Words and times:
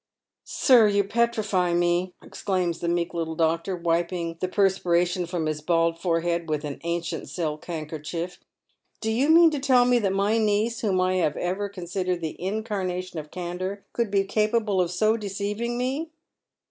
"Sir, 0.43 0.87
you 0.87 1.03
petrify 1.03 1.75
me," 1.75 2.15
exclaims 2.23 2.79
the 2.79 2.87
meek 2.87 3.13
little 3.13 3.35
doctor, 3.35 3.75
wiping 3.75 4.35
the 4.39 4.47
perspiration 4.47 5.27
j&om 5.27 5.45
his 5.45 5.61
bald 5.61 5.99
forehead 5.99 6.49
with 6.49 6.65
an 6.65 6.79
ancient 6.83 7.29
silk 7.29 7.63
handkerchief." 7.65 8.39
Do 8.99 9.11
you 9.11 9.29
mean 9.29 9.51
to 9.51 9.59
tell 9.59 9.85
me 9.85 9.99
that 9.99 10.11
my 10.11 10.39
niece, 10.39 10.79
whom 10.81 10.99
I 10.99 11.17
have 11.17 11.37
ever 11.37 11.69
considered 11.69 12.19
the 12.19 12.35
incarnation 12.41 13.19
of 13.19 13.29
candour, 13.29 13.83
could 13.93 14.09
be 14.09 14.23
capable 14.23 14.81
of 14.81 14.89
so 14.89 15.17
deceiving 15.17 15.77
me 15.77 16.09